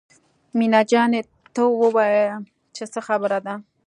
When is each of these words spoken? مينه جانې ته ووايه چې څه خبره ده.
مينه 0.57 0.81
جانې 0.91 1.21
ته 1.53 1.63
ووايه 1.81 2.27
چې 2.75 2.83
څه 2.93 2.99
خبره 3.07 3.39
ده. 3.45 3.53